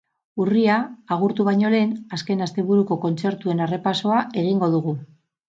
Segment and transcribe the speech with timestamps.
[0.43, 0.77] Urria
[1.15, 4.97] agurtu baino lehen, azken asteburuko kontzertuen errepasoa egingo dugu.